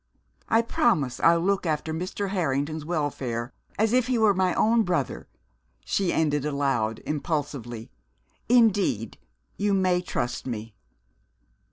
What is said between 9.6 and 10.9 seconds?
may trust me."